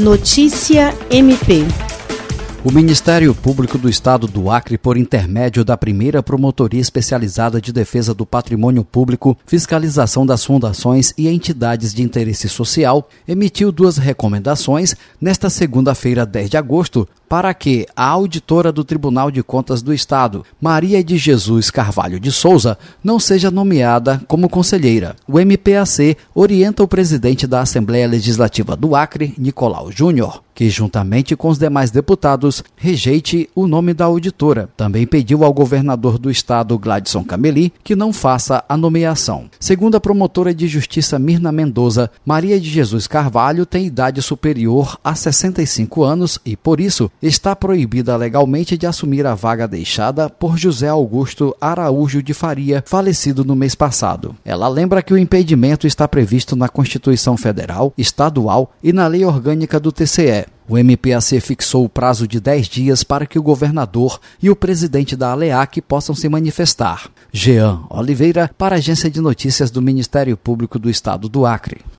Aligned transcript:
Notícia 0.00 0.94
MP. 1.10 1.89
O 2.62 2.70
Ministério 2.70 3.34
Público 3.34 3.78
do 3.78 3.88
Estado 3.88 4.26
do 4.26 4.50
Acre, 4.50 4.76
por 4.76 4.98
intermédio 4.98 5.64
da 5.64 5.78
primeira 5.78 6.22
Promotoria 6.22 6.78
Especializada 6.78 7.58
de 7.58 7.72
Defesa 7.72 8.12
do 8.12 8.26
Patrimônio 8.26 8.84
Público, 8.84 9.34
Fiscalização 9.46 10.26
das 10.26 10.44
Fundações 10.44 11.14
e 11.16 11.26
Entidades 11.26 11.94
de 11.94 12.02
Interesse 12.02 12.50
Social, 12.50 13.08
emitiu 13.26 13.72
duas 13.72 13.96
recomendações 13.96 14.94
nesta 15.18 15.48
segunda-feira, 15.48 16.26
10 16.26 16.50
de 16.50 16.58
agosto, 16.58 17.08
para 17.30 17.54
que 17.54 17.86
a 17.94 18.06
auditora 18.08 18.72
do 18.72 18.82
Tribunal 18.82 19.30
de 19.30 19.40
Contas 19.40 19.80
do 19.82 19.94
Estado, 19.94 20.44
Maria 20.60 21.02
de 21.02 21.16
Jesus 21.16 21.70
Carvalho 21.70 22.18
de 22.18 22.32
Souza, 22.32 22.76
não 23.04 23.20
seja 23.20 23.52
nomeada 23.52 24.20
como 24.26 24.48
conselheira. 24.48 25.14
O 25.28 25.38
MPAC 25.38 26.16
orienta 26.34 26.82
o 26.82 26.88
presidente 26.88 27.46
da 27.46 27.60
Assembleia 27.60 28.08
Legislativa 28.08 28.76
do 28.76 28.96
Acre, 28.96 29.32
Nicolau 29.38 29.92
Júnior, 29.92 30.42
que, 30.52 30.68
juntamente 30.68 31.36
com 31.36 31.48
os 31.48 31.56
demais 31.56 31.92
deputados, 31.92 32.49
rejeite 32.76 33.48
o 33.54 33.66
nome 33.66 33.94
da 33.94 34.06
auditora. 34.06 34.68
Também 34.76 35.06
pediu 35.06 35.44
ao 35.44 35.52
governador 35.52 36.18
do 36.18 36.30
estado, 36.30 36.78
Gladson 36.78 37.24
Cameli, 37.24 37.72
que 37.84 37.94
não 37.94 38.12
faça 38.12 38.64
a 38.68 38.76
nomeação. 38.76 39.50
Segundo 39.58 39.94
a 39.94 40.00
promotora 40.00 40.54
de 40.54 40.66
justiça 40.66 41.18
Mirna 41.18 41.52
Mendoza, 41.52 42.10
Maria 42.24 42.58
de 42.58 42.68
Jesus 42.68 43.06
Carvalho 43.06 43.64
tem 43.64 43.86
idade 43.86 44.20
superior 44.22 44.98
a 45.04 45.14
65 45.14 46.02
anos 46.02 46.38
e, 46.44 46.56
por 46.56 46.80
isso, 46.80 47.10
está 47.22 47.54
proibida 47.54 48.16
legalmente 48.16 48.76
de 48.76 48.86
assumir 48.86 49.26
a 49.26 49.34
vaga 49.34 49.68
deixada 49.68 50.28
por 50.28 50.56
José 50.56 50.88
Augusto 50.88 51.54
Araújo 51.60 52.22
de 52.22 52.34
Faria, 52.34 52.82
falecido 52.86 53.44
no 53.44 53.54
mês 53.54 53.74
passado. 53.74 54.34
Ela 54.44 54.68
lembra 54.68 55.02
que 55.02 55.12
o 55.12 55.18
impedimento 55.18 55.86
está 55.86 56.08
previsto 56.08 56.56
na 56.56 56.68
Constituição 56.68 57.36
Federal, 57.36 57.92
Estadual 57.96 58.72
e 58.82 58.92
na 58.92 59.06
Lei 59.06 59.24
Orgânica 59.24 59.78
do 59.78 59.92
TCE. 59.92 60.46
O 60.70 60.78
MPAC 60.78 61.40
fixou 61.40 61.84
o 61.84 61.88
prazo 61.88 62.28
de 62.28 62.38
10 62.38 62.68
dias 62.68 63.02
para 63.02 63.26
que 63.26 63.36
o 63.40 63.42
governador 63.42 64.20
e 64.40 64.48
o 64.48 64.54
presidente 64.54 65.16
da 65.16 65.32
ALEAC 65.32 65.82
possam 65.82 66.14
se 66.14 66.28
manifestar. 66.28 67.10
Jean 67.32 67.80
Oliveira, 67.90 68.48
para 68.56 68.76
a 68.76 68.78
Agência 68.78 69.10
de 69.10 69.20
Notícias 69.20 69.68
do 69.68 69.82
Ministério 69.82 70.36
Público 70.36 70.78
do 70.78 70.88
Estado 70.88 71.28
do 71.28 71.44
Acre. 71.44 71.80